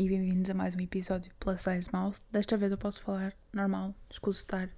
[0.00, 2.22] e bem-vindos a mais um episódio Plus Size Mouth.
[2.32, 4.70] Desta vez eu posso falar normal, escuso estar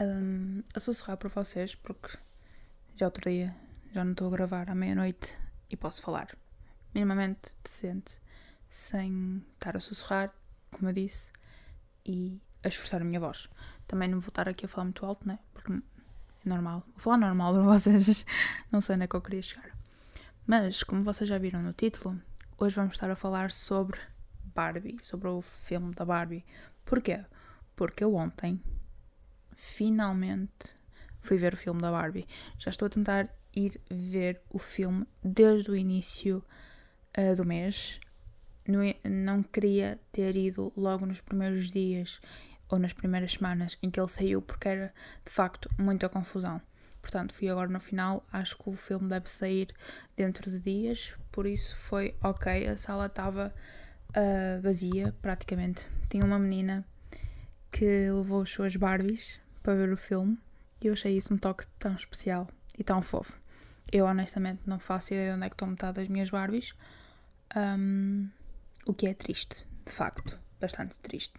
[0.00, 2.18] um, a sussurrar para vocês, porque
[2.96, 3.54] já outro dia
[3.94, 5.38] já não estou a gravar à meia-noite
[5.70, 6.36] e posso falar
[6.92, 8.20] minimamente decente,
[8.68, 10.34] sem estar a sussurrar,
[10.72, 11.30] como eu disse,
[12.04, 13.48] e a esforçar a minha voz.
[13.86, 15.38] Também não vou estar aqui a falar muito alto, né?
[15.54, 15.80] Porque é
[16.44, 16.82] normal.
[16.88, 18.26] Vou falar normal para vocês,
[18.72, 19.70] não sei onde é que eu queria chegar.
[20.44, 22.20] Mas, como vocês já viram no título,
[22.58, 24.00] hoje vamos estar a falar sobre
[24.58, 26.44] Barbie, sobre o filme da Barbie.
[26.84, 27.24] Porquê?
[27.76, 28.60] Porque eu ontem,
[29.54, 30.74] finalmente,
[31.20, 32.26] fui ver o filme da Barbie.
[32.58, 36.44] Já estou a tentar ir ver o filme desde o início
[37.16, 38.00] uh, do mês.
[38.66, 42.20] Não, não queria ter ido logo nos primeiros dias
[42.68, 44.92] ou nas primeiras semanas em que ele saiu, porque era
[45.24, 46.60] de facto muita confusão.
[47.00, 48.26] Portanto, fui agora no final.
[48.32, 49.68] Acho que o filme deve sair
[50.16, 52.66] dentro de dias, por isso foi ok.
[52.66, 53.54] A sala estava
[54.10, 55.88] uh, vazia, praticamente.
[56.08, 56.84] Tinha uma menina
[57.70, 60.38] que levou as suas Barbies para ver o filme
[60.80, 63.38] e eu achei isso um toque tão especial e tão fofo.
[63.90, 66.74] Eu honestamente não faço ideia de onde é que estão metade das minhas Barbies,
[67.56, 68.28] um,
[68.86, 71.34] o que é triste, de facto, bastante triste.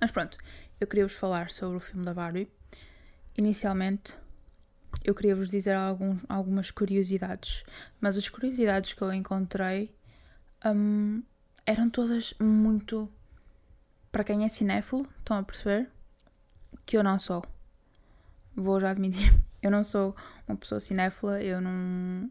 [0.00, 0.36] Mas pronto,
[0.80, 2.50] eu queria vos falar sobre o filme da Barbie.
[3.36, 4.14] Inicialmente,
[5.02, 7.64] eu queria vos dizer alguns, algumas curiosidades,
[8.00, 9.94] mas as curiosidades que eu encontrei
[10.64, 11.22] um,
[11.66, 13.10] eram todas muito.
[14.10, 15.90] Para quem é cinéfilo, estão a perceber?
[16.86, 17.42] Que eu não sou.
[18.54, 19.32] Vou já admitir.
[19.64, 20.14] Eu não sou
[20.46, 22.30] uma pessoa cinéfila, eu não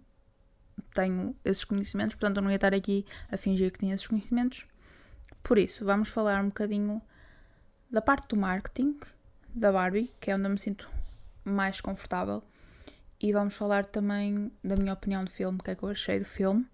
[0.93, 4.67] tenho esses conhecimentos, portanto eu não ia estar aqui a fingir que tinha esses conhecimentos.
[5.41, 7.01] Por isso, vamos falar um bocadinho
[7.89, 8.99] da parte do marketing
[9.51, 10.87] da Barbie, que é onde eu me sinto
[11.43, 12.43] mais confortável,
[13.19, 16.19] e vamos falar também da minha opinião do filme, o que é que eu achei
[16.19, 16.67] do filme.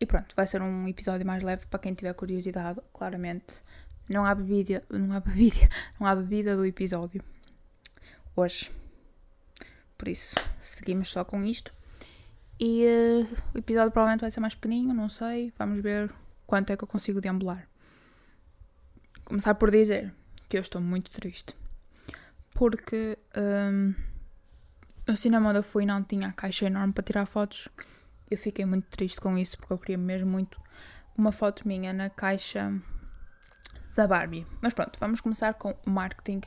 [0.00, 3.62] E pronto, vai ser um episódio mais leve para quem tiver curiosidade, claramente.
[4.08, 5.68] Não há bebida, não há bebida,
[6.00, 7.22] não há bebida do episódio
[8.34, 8.70] hoje.
[9.98, 11.72] Por isso, seguimos só com isto.
[12.58, 15.52] E uh, o episódio provavelmente vai ser mais pequeninho, não sei.
[15.58, 16.10] Vamos ver
[16.46, 17.68] quanto é que eu consigo deambular.
[19.24, 20.12] Começar por dizer
[20.48, 21.54] que eu estou muito triste.
[22.54, 23.94] Porque um,
[25.06, 27.68] no cinema onde eu fui não tinha caixa enorme para tirar fotos.
[28.30, 30.60] Eu fiquei muito triste com isso porque eu queria mesmo muito
[31.16, 32.72] uma foto minha na caixa
[33.96, 34.46] da Barbie.
[34.60, 36.40] Mas pronto, vamos começar com o marketing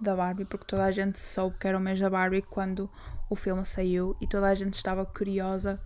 [0.00, 2.90] da Barbie porque toda a gente soube que era o mês da Barbie quando
[3.28, 5.80] o filme saiu e toda a gente estava curiosa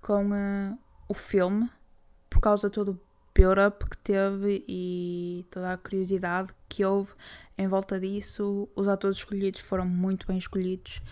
[0.00, 1.70] com uh, o filme
[2.28, 3.00] por causa de todo o
[3.34, 7.12] build-up que teve e toda a curiosidade que houve
[7.56, 8.68] em volta disso.
[8.74, 11.02] Os atores escolhidos foram muito bem escolhidos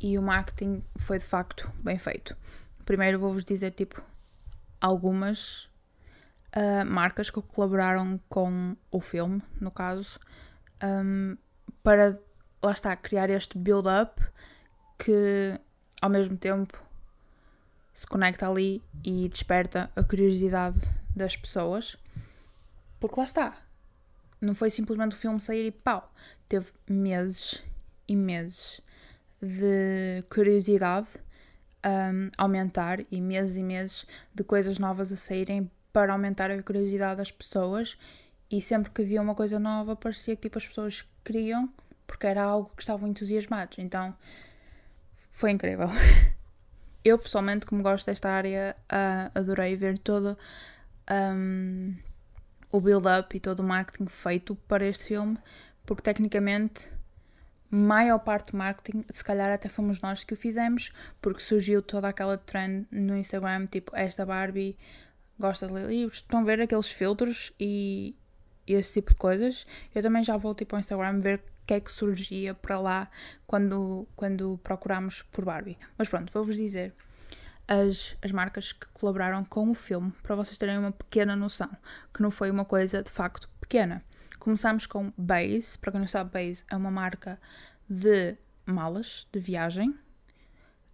[0.00, 2.36] e o marketing foi de facto bem feito.
[2.86, 4.02] Primeiro vou-vos dizer tipo
[4.80, 5.64] algumas
[6.56, 10.18] uh, marcas que colaboraram com o filme, no caso,
[10.82, 11.36] um,
[11.82, 12.18] para
[12.62, 14.22] lá está, criar este build-up
[14.98, 15.60] que
[16.00, 16.80] ao mesmo tempo
[17.92, 20.78] se conecta ali e desperta a curiosidade
[21.14, 21.96] das pessoas.
[23.00, 23.56] Porque lá está.
[24.40, 26.12] Não foi simplesmente o filme sair e pau.
[26.46, 27.64] Teve meses
[28.06, 28.80] e meses
[29.42, 31.08] de curiosidade
[31.86, 37.18] um, aumentar e meses e meses de coisas novas a saírem para aumentar a curiosidade
[37.18, 37.96] das pessoas
[38.50, 41.72] e sempre que havia uma coisa nova parecia que tipo, as pessoas queriam
[42.06, 43.78] porque era algo que estavam entusiasmados.
[43.78, 44.14] Então
[45.30, 45.88] foi incrível.
[47.04, 50.36] Eu pessoalmente, como gosto desta área, uh, adorei ver todo
[51.08, 51.94] um,
[52.72, 55.38] o build-up e todo o marketing feito para este filme,
[55.84, 56.90] porque tecnicamente
[57.70, 62.08] maior parte do marketing, se calhar até fomos nós que o fizemos, porque surgiu toda
[62.08, 64.76] aquela trend no Instagram, tipo, esta Barbie
[65.38, 68.14] gosta de ler livros, estão a ver aqueles filtros e,
[68.66, 69.66] esse tipo de coisas.
[69.94, 73.10] Eu também já vou tipo ao Instagram ver o que é que surgia para lá
[73.46, 75.78] quando, quando procurámos por Barbie.
[75.96, 76.94] Mas pronto, vou-vos dizer
[77.68, 81.70] as, as marcas que colaboraram com o filme, para vocês terem uma pequena noção,
[82.12, 84.04] que não foi uma coisa de facto pequena.
[84.46, 85.76] Começamos com Base.
[85.76, 87.36] Para quem não sabe, Base é uma marca
[87.90, 89.92] de malas de viagem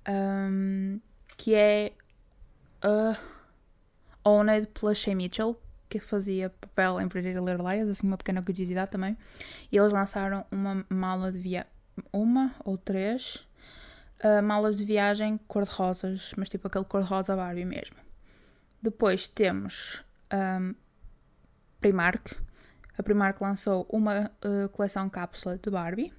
[0.08, 0.98] um,
[1.36, 1.92] que é
[2.82, 3.14] uh,
[4.24, 5.60] owned pela Shea Mitchell,
[5.90, 9.18] que fazia papel em Pretty Little Liars, assim uma pequena curiosidade também.
[9.70, 11.70] E eles lançaram uma mala de viagem,
[12.10, 13.46] uma ou três
[14.24, 17.98] uh, malas de viagem cor-de-rosas, mas tipo aquele cor-de-rosa Barbie mesmo.
[18.80, 20.02] Depois temos
[20.32, 20.74] um,
[21.82, 22.34] Primark,
[23.02, 26.14] a Primark lançou uma uh, coleção cápsula de Barbie.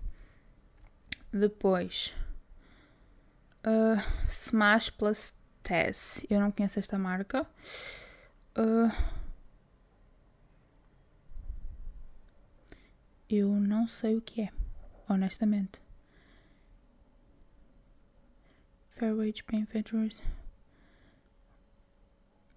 [1.31, 2.13] Depois,
[3.65, 5.33] uh, Smash Plus
[5.63, 6.25] Tess.
[6.29, 7.47] Eu não conheço esta marca.
[8.57, 8.91] Uh,
[13.29, 14.49] eu não sei o que é,
[15.07, 15.81] honestamente.
[18.91, 20.21] Fairway Japan Ventures.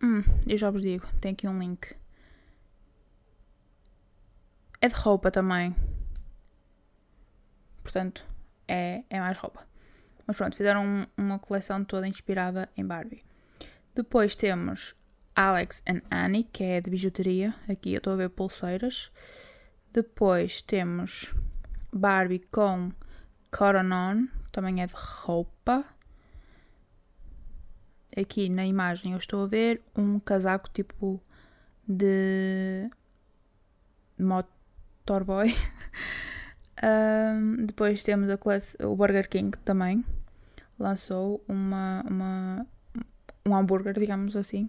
[0.03, 1.95] Hum, eu já vos digo, tem aqui um link.
[4.81, 5.75] É de roupa também.
[7.83, 8.27] Portanto,
[8.69, 9.67] é, é mais roupa.
[10.27, 13.25] Mas pronto, fizeram uma coleção toda inspirada em Barbie.
[13.95, 14.95] Depois temos
[15.35, 17.55] Alex and Annie, que é de bijuteria.
[17.69, 19.13] Aqui eu estou a ver pulseiras.
[19.93, 21.35] Depois temos
[21.93, 22.93] Barbie com
[23.51, 25.85] Cotton On, também é de roupa.
[28.17, 31.23] Aqui na imagem eu estou a ver um casaco tipo
[31.87, 32.91] de
[35.07, 35.55] motorboy.
[36.83, 40.05] um, depois temos a classe, o Burger King também
[40.79, 42.67] lançou uma, uma,
[43.47, 44.69] um hambúrguer, digamos assim,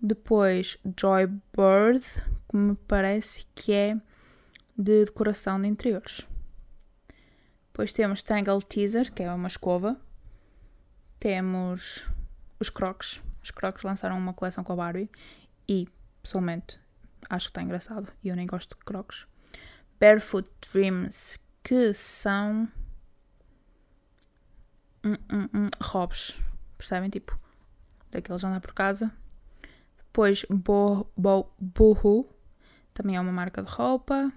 [0.00, 2.04] depois Joybird,
[2.48, 3.96] que me parece que é
[4.78, 6.28] de decoração de interiores.
[7.66, 10.00] Depois temos Tangle Teaser, que é uma escova.
[11.18, 12.08] Temos
[12.60, 13.20] os Crocs.
[13.42, 15.10] Os Crocs lançaram uma coleção com a Barbie
[15.68, 15.88] e,
[16.22, 16.78] pessoalmente,
[17.28, 19.26] acho que está engraçado e eu nem gosto de Crocs.
[20.02, 22.68] Barefoot Dreams, que são
[25.04, 26.36] hum, hum, hum, robes,
[26.76, 27.08] percebem?
[27.08, 27.38] Tipo,
[28.10, 29.12] daqueles andar por casa.
[29.96, 32.28] Depois Bo, Bo, Boohoo,
[32.92, 34.32] também é uma marca de roupa.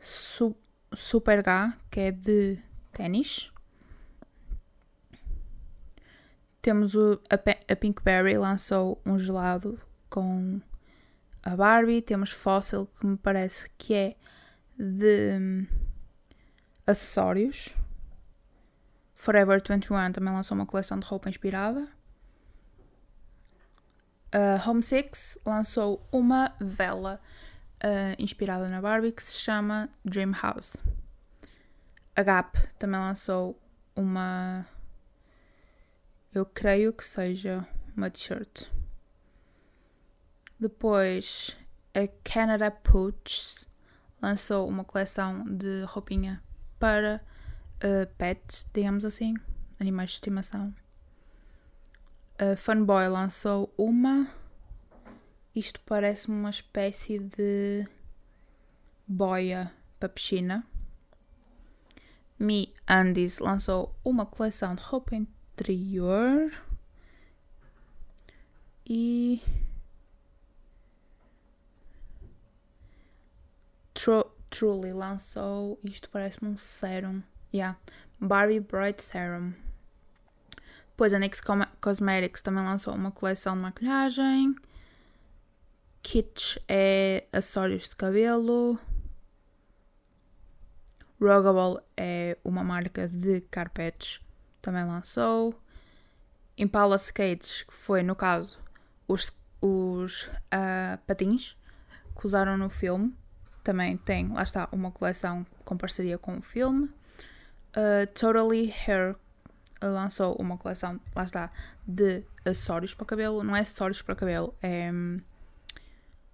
[0.00, 0.56] Su,
[0.92, 2.58] Super G, que é de
[2.90, 3.52] ténis.
[6.60, 9.80] Temos o, a, a Pinkberry, lançou um gelado
[10.10, 10.60] com
[11.42, 12.02] a Barbie.
[12.02, 14.16] Temos Fossil, que me parece que é
[14.78, 15.66] de hum,
[16.86, 17.74] acessórios.
[19.14, 21.88] Forever 21 também lançou uma coleção de roupa inspirada.
[24.34, 27.20] Uh, Home Six lançou uma vela
[27.82, 30.76] uh, inspirada na Barbie que se chama Dream House.
[32.14, 33.60] A Gap também lançou
[33.96, 34.66] uma.
[36.34, 38.70] Eu creio que seja uma t-shirt.
[40.58, 41.56] Depois,
[41.94, 43.66] a Canada Pooch
[44.20, 46.42] lançou uma coleção de roupinha
[46.78, 47.20] para
[47.76, 49.34] uh, pets, digamos assim,
[49.78, 50.74] animais de estimação
[52.38, 54.28] a Funboy lançou uma.
[55.54, 57.84] Isto parece uma espécie de
[59.06, 60.64] boia para piscina.
[62.38, 66.52] Me Andes lançou uma coleção de roupa interior.
[68.86, 69.42] E.
[73.98, 75.76] Tru Truly lançou.
[75.82, 77.20] Isto parece-me um serum.
[77.52, 77.76] Yeah.
[78.20, 79.52] Barbie Bright Serum.
[80.90, 81.40] Depois a NYX
[81.80, 84.54] Cosmetics também lançou uma coleção de maquilhagem.
[86.00, 88.78] Kitsch é acessórios de cabelo.
[91.20, 94.20] Ruggable é uma marca de carpetes,
[94.62, 95.60] também lançou.
[96.56, 98.58] Impala Skates, que foi no caso
[99.08, 101.56] os, os uh, patins
[102.16, 103.14] que usaram no filme,
[103.68, 106.86] também tem, lá está, uma coleção com parceria com o filme.
[107.76, 109.14] Uh, totally Hair
[109.82, 111.52] lançou uma coleção, lá está,
[111.86, 113.44] de acessórios para cabelo.
[113.44, 114.90] Não é acessórios para cabelo, é.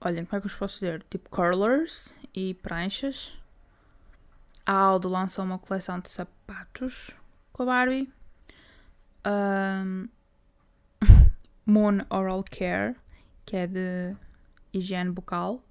[0.01, 1.05] Olhem, como é que eu vos posso dizer?
[1.11, 3.37] Tipo curlers e pranchas.
[4.65, 7.17] A Aldo lançou uma coleção de sapatos
[7.53, 8.13] com a Barbie.
[9.27, 10.09] Um,
[11.67, 12.95] Moon Oral Care,
[13.45, 14.15] que é de
[14.73, 15.64] higiene bucal.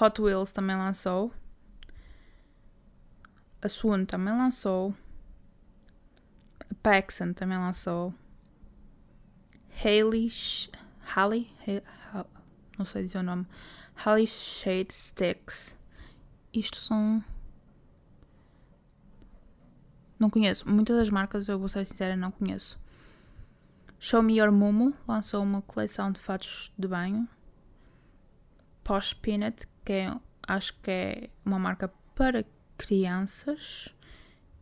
[0.00, 1.32] Hot Wheels também lançou.
[3.62, 4.94] A Swoon também lançou.
[6.82, 8.14] Paxson também lançou.
[9.84, 10.30] Hailey.
[11.14, 11.50] Halle?
[12.78, 13.46] Não sei dizer o nome.
[14.04, 15.76] Halle Shade Sticks.
[16.52, 17.24] Isto são.
[20.18, 20.68] Não conheço.
[20.68, 22.78] Muitas das marcas, eu vou ser sincera, não conheço.
[23.98, 27.28] Show Me Your Mumu lançou uma coleção de fatos de banho.
[28.84, 30.14] Posh Peanut, que é,
[30.46, 32.44] acho que é uma marca para
[32.76, 33.94] crianças.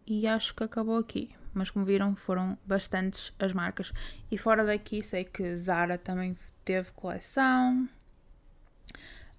[0.07, 3.93] E acho que acabou aqui mas como viram, foram bastantes as marcas.
[4.31, 7.89] E fora daqui, sei que Zara também teve coleção,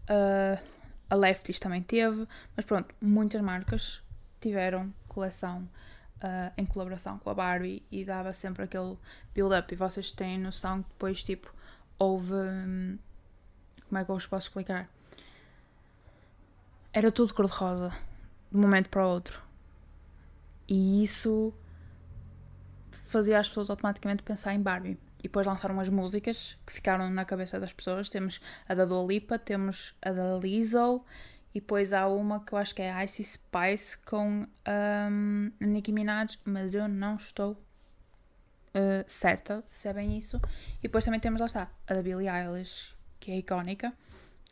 [0.10, 0.64] uh,
[1.10, 4.02] a Lefties também teve, mas pronto, muitas marcas
[4.40, 5.70] tiveram coleção
[6.18, 8.98] uh, em colaboração com a Barbie e dava sempre aquele
[9.34, 9.74] build-up.
[9.74, 11.54] E vocês têm noção que depois, tipo,
[12.00, 12.34] houve.
[12.34, 12.98] Hum,
[13.88, 14.90] como é que eu vos posso explicar?
[16.98, 17.90] Era tudo cor-de-rosa,
[18.50, 19.42] de um momento para o outro.
[20.66, 21.54] E isso
[22.90, 24.98] fazia as pessoas automaticamente pensar em Barbie.
[25.20, 28.08] e depois lançaram as músicas que ficaram na cabeça das pessoas.
[28.08, 31.04] Temos a da Dua Lipa, temos a da Lizzo
[31.54, 36.40] e depois há uma que eu acho que é Icy Spice com um, Nicki Minaj,
[36.46, 37.52] mas eu não estou
[38.74, 40.40] uh, certa se é bem isso.
[40.80, 43.94] E depois também temos, lá está, a da Billie Eilish, que é icónica.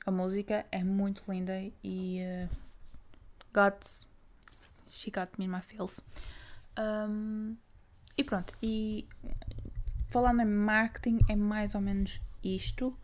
[0.06, 2.56] A música é muito linda e uh,
[3.54, 4.06] got
[4.90, 6.02] she got me in my feels.
[6.78, 7.56] Um,
[8.18, 9.08] e pronto, e
[10.10, 12.98] falando em marketing é mais ou menos isto,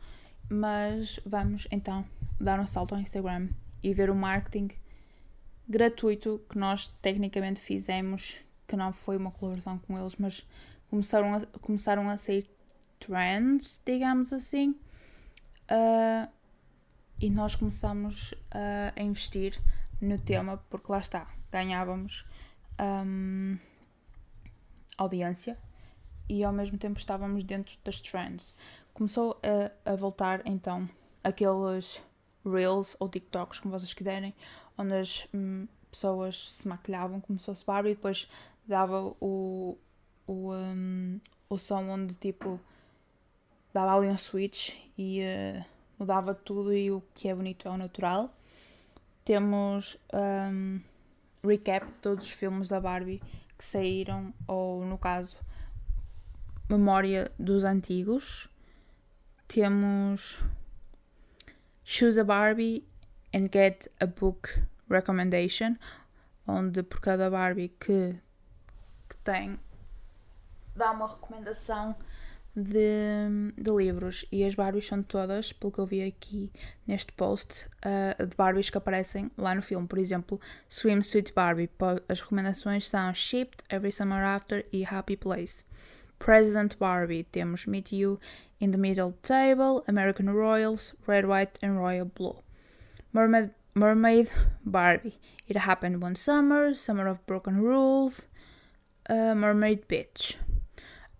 [0.49, 2.05] mas vamos então
[2.39, 3.49] dar um salto ao Instagram
[3.81, 4.69] e ver o marketing
[5.67, 10.45] gratuito que nós tecnicamente fizemos, que não foi uma colaboração com eles, mas
[10.89, 12.49] começaram a, começaram a sair
[12.99, 14.75] trends, digamos assim,
[15.71, 16.29] uh,
[17.21, 19.61] e nós começamos uh, a investir
[20.01, 22.25] no tema, porque lá está, ganhávamos
[22.79, 23.57] um,
[24.97, 25.57] audiência
[26.29, 28.55] e ao mesmo tempo estávamos dentro das trends.
[28.93, 30.87] Começou a, a voltar então
[31.23, 32.01] aqueles
[32.45, 34.33] Reels ou TikToks, como vocês quiserem,
[34.77, 38.29] onde as hum, pessoas se maquilhavam como se Barbie e depois
[38.65, 39.77] dava o,
[40.25, 42.59] o, um, o som onde tipo
[43.73, 47.77] dava ali um switch e uh, mudava tudo e o que é bonito é o
[47.77, 48.31] natural.
[49.25, 50.79] Temos um,
[51.43, 53.21] recap de todos os filmes da Barbie
[53.57, 55.37] que saíram, ou no caso,
[56.69, 58.49] memória dos antigos.
[59.47, 60.41] Temos
[61.83, 62.87] Choose a Barbie
[63.33, 65.75] and Get a Book Recommendation,
[66.47, 68.15] onde por cada Barbie que,
[69.09, 69.59] que tem
[70.79, 71.95] dá uma recomendação
[72.59, 76.51] de, de, livros e as Barbies são todas, pelo que eu vi aqui
[76.85, 79.87] neste post, uh, de Barbies que aparecem lá no filme.
[79.87, 80.39] Por exemplo,
[80.69, 81.69] Swimsuit Barbie.
[82.07, 85.63] As recomendações são Shipped, Every Summer After e Happy Place.
[86.19, 88.19] President Barbie, temos Meet You
[88.59, 92.43] in the Middle Table, American Royals, Red, White and Royal Blue.
[93.13, 94.29] Mermaid, Mermaid
[94.65, 98.27] Barbie, It Happened One Summer, Summer of Broken Rules,
[99.09, 100.35] uh, Mermaid Bitch.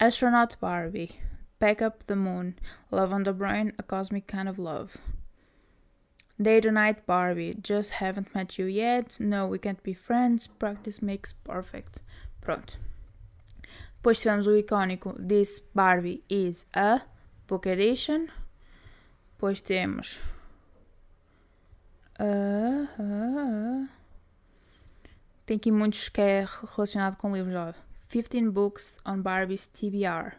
[0.01, 1.19] Astronaut Barbie,
[1.59, 2.57] Back Up the Moon,
[2.89, 4.97] Love on the Brain, A Cosmic Kind of Love.
[6.41, 11.01] Day to Night Barbie, Just Haven't Met You Yet, No We Can't Be Friends, Practice
[11.01, 11.99] Makes Perfect.
[12.39, 12.77] Pronto.
[13.97, 17.01] Depois tivemos o icónico This Barbie is a
[17.45, 18.29] Book Edition.
[19.35, 20.21] Depois temos.
[22.17, 23.89] Uh, uh, uh.
[25.45, 27.53] Tem aqui muitos que é relacionado com livros.
[27.53, 27.73] Ó.
[28.07, 30.37] 15 Books on Barbie's TBR.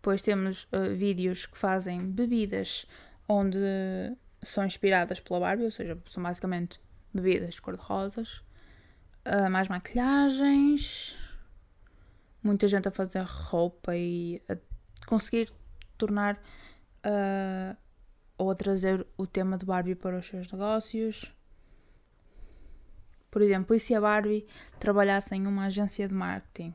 [0.00, 2.86] Depois temos uh, vídeos que fazem bebidas
[3.28, 3.58] onde
[4.42, 6.80] são inspiradas pela Barbie, ou seja, são basicamente
[7.12, 8.42] bebidas cor-de-rosas
[9.26, 11.18] uh, mais maquilhagens,
[12.42, 14.56] muita gente a fazer roupa e a
[15.06, 15.50] conseguir
[15.98, 16.36] tornar
[17.04, 17.76] uh,
[18.38, 21.30] ou a trazer o tema de Barbie para os seus negócios.
[23.30, 24.46] Por exemplo, e se a Barbie
[24.78, 26.74] trabalhasse em uma agência de marketing?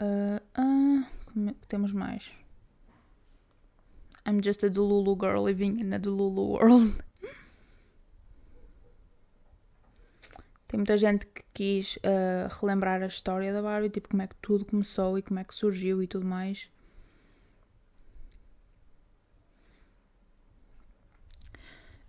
[0.00, 1.06] Uh, uh,
[1.68, 2.30] temos mais?
[4.26, 6.94] I'm just a Delulu girl living in a Delulu world.
[10.68, 14.36] Tem muita gente que quis uh, relembrar a história da Barbie, tipo como é que
[14.36, 16.70] tudo começou e como é que surgiu e tudo mais.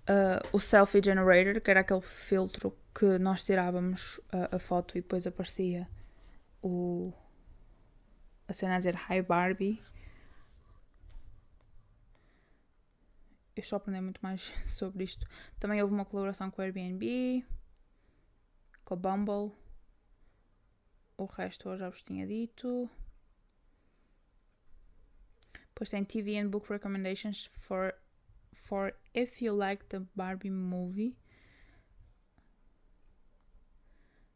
[0.04, 5.02] Uh, o Selfie Generator, que era aquele filtro que nós tirávamos a, a foto e
[5.02, 5.88] depois aparecia
[6.62, 7.14] o,
[8.48, 9.82] a cena a dizer Hi Barbie.
[13.56, 15.28] Eu só aprendi muito mais sobre isto.
[15.60, 17.46] Também houve uma colaboração com o Airbnb
[18.84, 19.56] com a Bumble.
[21.18, 22.90] O resto eu já vos tinha dito.
[25.70, 27.94] Depois tem TV and book recommendations for,
[28.52, 31.18] for if you like the Barbie movie.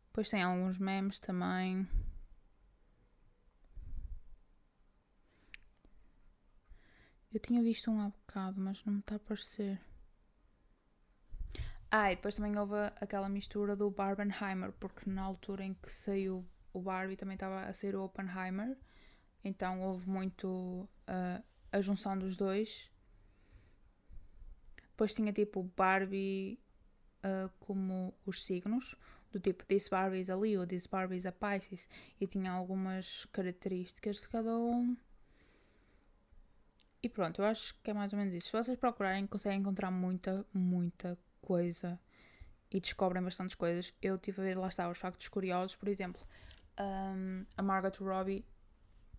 [0.07, 1.87] Depois tem alguns memes também.
[7.37, 9.79] Eu tinha visto um há bocado, mas não me está a aparecer.
[11.91, 16.43] Ah, e depois também houve aquela mistura do Barbenheimer, porque na altura em que saiu
[16.73, 18.75] o Barbie também estava a sair o Oppenheimer,
[19.43, 22.89] então houve muito uh, a junção dos dois.
[24.89, 26.59] Depois tinha tipo Barbie
[27.23, 28.95] uh, como os signos,
[29.31, 31.87] do tipo This Barbie is a Leo, This Barbie is a Pisces,
[32.19, 34.97] e tinha algumas características de cada um.
[37.07, 38.47] E pronto, eu acho que é mais ou menos isso.
[38.47, 41.97] Se vocês procurarem, conseguem encontrar muita, muita coisa
[42.69, 43.93] e descobrem bastantes coisas.
[44.01, 46.21] Eu tive a ver, lá está, os factos curiosos, por exemplo,
[46.77, 48.45] um, a Margot Robbie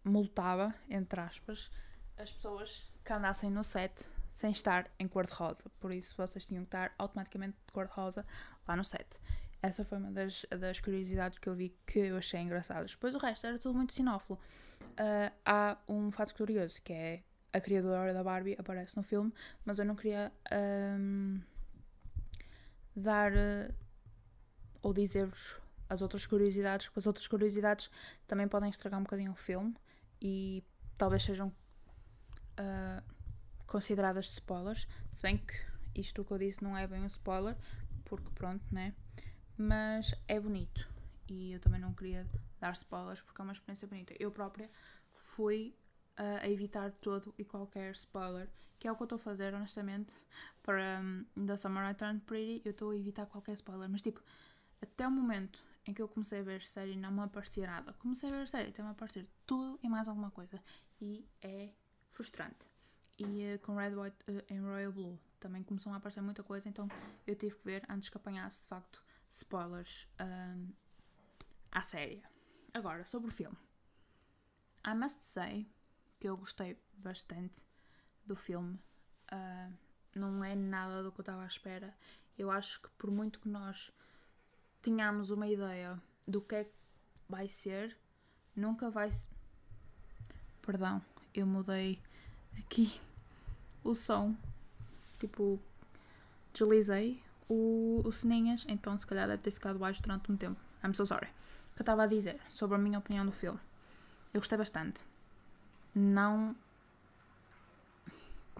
[0.04, 1.70] multava, entre aspas,
[2.18, 5.70] as pessoas que andassem no set sem estar em cor-de-rosa.
[5.80, 8.22] Por isso, vocês tinham que estar automaticamente de cor-de-rosa
[8.68, 9.18] lá no set.
[9.62, 12.90] Essa foi uma das, das curiosidades que eu vi que eu achei engraçadas.
[12.90, 14.38] Depois o resto era tudo muito sinófilo.
[14.82, 19.32] Uh, há um fato curioso que é a criadora da Barbie aparece no filme,
[19.64, 20.32] mas eu não queria
[20.98, 21.40] um,
[22.94, 23.74] dar uh,
[24.82, 25.56] ou dizer-vos
[25.88, 27.90] as outras curiosidades, porque as outras curiosidades
[28.26, 29.74] também podem estragar um bocadinho o filme
[30.20, 30.62] e
[30.98, 33.02] talvez sejam uh,
[33.66, 35.54] consideradas spoilers, se bem que
[35.94, 37.56] isto que eu disse não é bem um spoiler,
[38.04, 38.94] porque pronto, né?
[39.56, 40.88] Mas é bonito
[41.28, 42.26] e eu também não queria
[42.60, 44.14] dar spoilers porque é uma experiência bonita.
[44.18, 44.70] Eu própria
[45.12, 45.74] fui
[46.18, 48.48] uh, a evitar todo e qualquer spoiler,
[48.78, 50.12] que é o que eu estou a fazer, honestamente,
[50.62, 52.62] para um, The Summer I Turned Pretty.
[52.64, 54.22] Eu estou a evitar qualquer spoiler, mas tipo,
[54.80, 57.92] até o momento em que eu comecei a ver série não me aparecia nada.
[57.94, 60.62] Comecei a ver série, até me aparecer tudo e mais alguma coisa.
[61.00, 61.70] E é
[62.10, 62.70] frustrante.
[63.18, 66.68] E uh, com Red, White uh, and Royal Blue também começou a aparecer muita coisa,
[66.68, 66.88] então
[67.26, 70.72] eu tive que ver antes que apanhasse de facto spoilers um,
[71.70, 72.22] à série.
[72.74, 73.56] Agora, sobre o filme.
[74.86, 75.68] I must say
[76.18, 77.64] que eu gostei bastante
[78.26, 78.78] do filme.
[79.32, 79.72] Uh,
[80.14, 81.94] não é nada do que eu estava à espera.
[82.36, 83.92] Eu acho que por muito que nós
[84.82, 86.74] tínhamos uma ideia do que é que
[87.28, 87.96] vai ser,
[88.54, 89.10] nunca vai.
[90.62, 91.02] Perdão,
[91.34, 92.00] eu mudei
[92.58, 93.00] aqui
[93.82, 94.34] o som.
[95.18, 95.60] Tipo,
[96.52, 100.60] deslizei o, o Sininhas, então se calhar deve ter ficado baixo durante um tempo.
[100.84, 101.26] I'm so sorry.
[101.26, 103.58] O que eu estava a dizer sobre a minha opinião do filme.
[104.32, 105.04] Eu gostei bastante.
[105.94, 106.54] Não.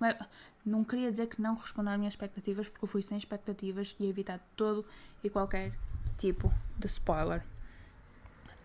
[0.03, 0.27] É,
[0.65, 4.09] não queria dizer que não correspondeu às minhas expectativas, porque eu fui sem expectativas e
[4.09, 4.85] evitar todo
[5.23, 5.73] e qualquer
[6.17, 7.45] tipo de spoiler.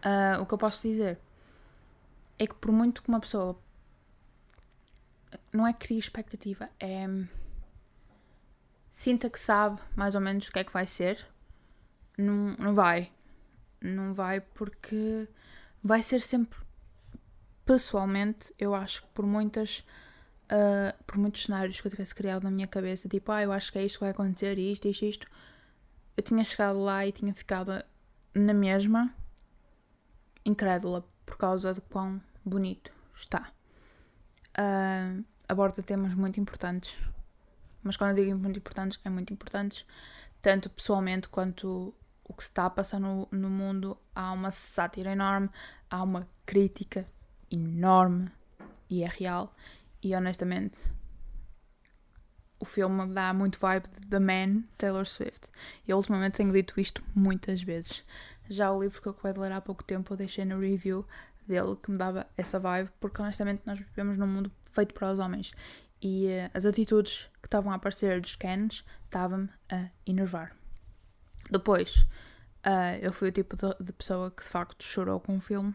[0.05, 1.17] Uh, o que eu posso dizer
[2.37, 3.57] é que por muito que uma pessoa
[5.51, 7.07] não é criar expectativa, é
[8.91, 11.25] sinta que sabe mais ou menos o que é que vai ser,
[12.17, 13.11] não, não vai.
[13.81, 15.27] Não vai porque
[15.83, 16.59] vai ser sempre.
[17.65, 19.85] Pessoalmente, eu acho que por muitas.
[20.51, 23.71] Uh, por muitos cenários que eu tivesse criado na minha cabeça, tipo, ah, eu acho
[23.71, 25.27] que é isto que vai acontecer, isto, isto, isto,
[26.15, 27.83] eu tinha chegado lá e tinha ficado
[28.35, 29.11] na mesma,
[30.45, 33.51] incrédula, por causa de quão bonito está.
[34.51, 36.99] Uh, aborda temas muito importantes,
[37.81, 39.87] mas quando eu digo muito importantes, é muito importantes,
[40.41, 43.97] tanto pessoalmente quanto o que se está a passar no, no mundo.
[44.13, 45.49] Há uma sátira enorme,
[45.89, 47.07] há uma crítica
[47.53, 48.31] enorme
[48.89, 49.55] e é real.
[50.01, 50.79] E honestamente,
[52.59, 55.49] o filme dá muito vibe de The Man, Taylor Swift.
[55.87, 58.05] E ultimamente tenho dito isto muitas vezes.
[58.49, 61.05] Já o livro que eu acabei de ler há pouco tempo eu deixei no review
[61.47, 65.19] dele que me dava essa vibe, porque honestamente nós vivemos num mundo feito para os
[65.19, 65.53] homens
[66.01, 70.53] e uh, as atitudes que estavam a aparecer dos Kens estavam-me a enervar.
[71.49, 72.05] Depois,
[72.65, 75.73] uh, eu fui o tipo de, de, pessoa que de facto chorou com o filme,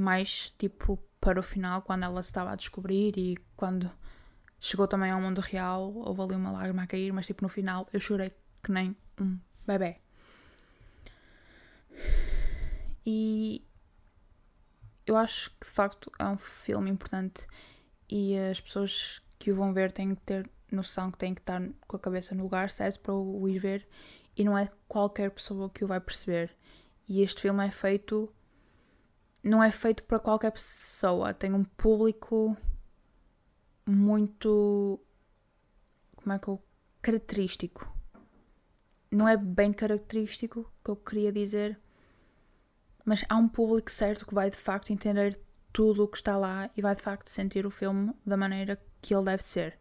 [0.00, 3.90] mais tipo para o final, quando ela estava a descobrir e quando
[4.60, 7.88] chegou também ao mundo real, houve ali uma lágrima a cair, mas tipo no final
[7.92, 8.32] eu chorei
[8.62, 10.00] que nem um bebê.
[13.04, 13.64] E
[15.06, 17.46] eu acho que de facto é um filme importante
[18.08, 21.60] e as pessoas que o vão ver têm que ter noção que têm que estar
[21.86, 23.88] com a cabeça no lugar certo para o ir ver
[24.36, 26.54] e não é qualquer pessoa que o vai perceber.
[27.08, 28.32] E este filme é feito.
[29.46, 32.56] Não é feito para qualquer pessoa, tem um público
[33.86, 35.00] muito.
[36.16, 36.60] Como é que eu.
[37.00, 37.96] característico.
[39.08, 41.78] Não é bem característico que eu queria dizer,
[43.04, 45.40] mas há um público certo que vai de facto entender
[45.72, 49.14] tudo o que está lá e vai de facto sentir o filme da maneira que
[49.14, 49.78] ele deve ser.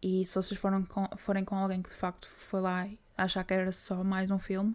[0.00, 3.52] E se vocês forem com, forem com alguém que de facto foi lá achar que
[3.52, 4.74] era só mais um filme,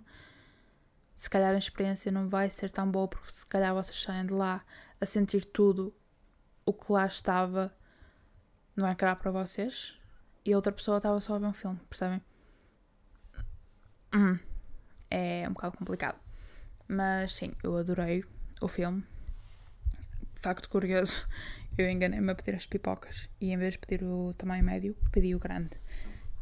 [1.17, 4.33] se calhar a experiência não vai ser tão boa porque se calhar vocês saem de
[4.33, 4.63] lá
[5.01, 5.93] a sentir tudo
[6.65, 7.75] o que lá estava
[8.75, 9.99] não é cara para vocês
[10.45, 12.21] e a outra pessoa estava só a ver um filme, percebem?
[14.13, 14.39] Uhum.
[15.11, 16.17] É um bocado complicado.
[16.87, 18.23] Mas sim, eu adorei
[18.61, 19.03] o filme
[20.47, 21.27] facto curioso,
[21.77, 25.35] eu enganei-me a pedir as pipocas e em vez de pedir o tamanho médio, pedi
[25.35, 25.77] o grande.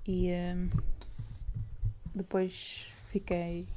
[0.07, 0.69] E um,
[2.13, 3.67] depois fiquei.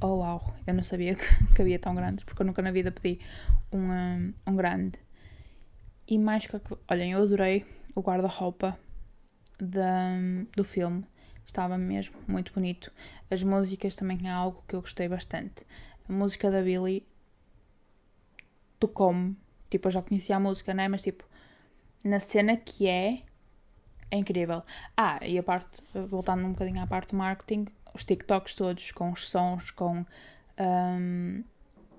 [0.00, 1.16] Oh uau, eu não sabia
[1.54, 3.18] que, havia tão grandes, porque eu nunca na vida pedi
[3.72, 5.00] um, um, um grande.
[6.06, 6.56] E mais que.
[6.88, 8.78] Olhem, eu adorei o guarda-roupa
[10.56, 11.04] do filme.
[11.44, 12.92] Estava mesmo muito bonito.
[13.28, 15.66] As músicas também é algo que eu gostei bastante.
[16.08, 17.04] a música da Billie
[18.78, 19.36] tocou-me.
[19.68, 20.86] Tipo, eu já conhecia a música, né?
[20.86, 21.24] Mas tipo,
[22.04, 23.22] na cena que é,
[24.10, 24.62] é incrível.
[24.96, 29.10] Ah, e a parte, voltando um bocadinho à parte do marketing, os TikToks todos, com
[29.10, 30.04] os sons, com
[30.58, 31.44] um,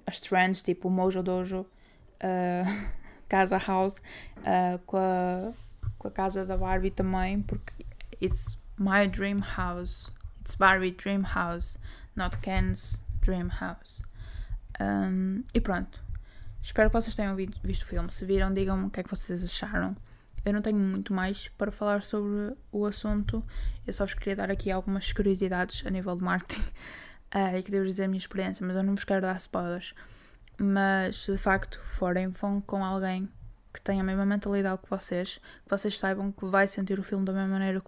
[0.05, 2.89] as trends, tipo Mojo Dojo, uh,
[3.27, 3.97] Casa House,
[4.37, 5.53] uh, com, a,
[5.97, 7.85] com a casa da Barbie também, porque
[8.21, 10.11] it's my dream house.
[10.39, 11.77] It's Barbie Dream House,
[12.15, 14.01] not Ken's Dream House.
[14.79, 16.03] Um, e pronto.
[16.61, 18.11] Espero que vocês tenham visto o filme.
[18.11, 19.95] Se viram, digam-me o que é que vocês acharam.
[20.45, 23.43] Eu não tenho muito mais para falar sobre o assunto.
[23.85, 27.81] Eu só vos queria dar aqui algumas curiosidades a nível de marketing uh, e queria
[27.81, 29.93] vos dizer a minha experiência, mas eu não vos quero dar spoilers.
[30.57, 33.29] Mas se de facto forem, vão com alguém
[33.73, 37.25] que tenha a mesma mentalidade que vocês, que vocês saibam que vai sentir o filme
[37.25, 37.81] da mesma maneira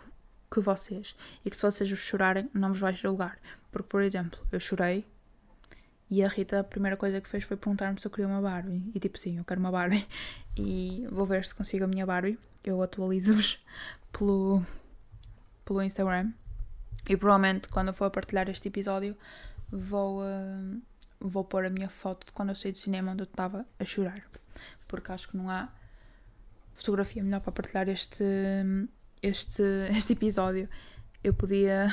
[0.49, 3.37] que, vocês e que se vocês chorarem, não vos vai julgar.
[3.71, 5.05] Porque, por exemplo, eu chorei
[6.11, 8.91] e a Rita, a primeira coisa que fez foi perguntar-me se eu queria uma Barbie.
[8.93, 10.05] E tipo, sim, eu quero uma Barbie.
[10.57, 12.37] E vou ver se consigo a minha Barbie.
[12.61, 13.63] Eu atualizo-vos
[14.11, 14.61] pelo,
[15.63, 16.33] pelo Instagram.
[17.09, 19.15] E provavelmente quando eu for partilhar este episódio
[19.71, 20.81] vou, uh,
[21.17, 23.85] vou pôr a minha foto de quando eu saí do cinema onde eu estava a
[23.85, 24.21] chorar.
[24.89, 25.69] Porque acho que não há
[26.73, 28.25] fotografia melhor para partilhar este,
[29.23, 29.63] este,
[29.95, 30.67] este episódio.
[31.23, 31.87] Eu podia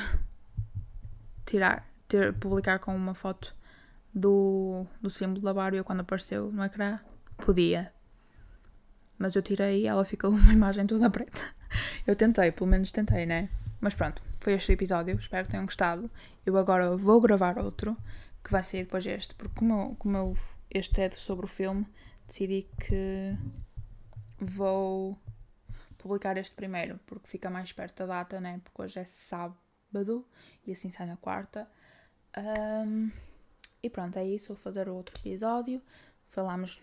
[1.45, 3.57] tirar, ter, publicar com uma foto
[4.19, 6.99] do, do símbolo da Barbie quando apareceu no ecrã?
[7.37, 7.93] Podia.
[9.17, 11.41] Mas eu tirei e ela ficou uma imagem toda preta.
[12.05, 13.49] Eu tentei, pelo menos tentei, né?
[13.79, 15.15] Mas pronto, foi este episódio.
[15.17, 16.09] Espero que tenham gostado.
[16.45, 17.95] Eu agora vou gravar outro
[18.43, 20.37] que vai sair depois deste, porque como, eu, como eu,
[20.71, 21.85] este é sobre o filme,
[22.25, 23.37] decidi que
[24.39, 25.19] vou
[25.97, 28.61] publicar este primeiro, porque fica mais perto da data, né?
[28.63, 30.25] Porque hoje é sábado
[30.65, 31.69] e assim sai na quarta.
[32.37, 33.11] Um,
[33.81, 34.49] e pronto, é isso.
[34.49, 35.81] Vou fazer outro episódio.
[36.29, 36.81] Falamos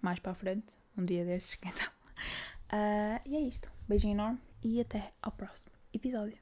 [0.00, 1.92] mais para a frente, um dia desses, quem sabe.
[2.72, 3.70] Uh, e é isto.
[3.88, 6.38] Beijinho enorme e até ao próximo episódio.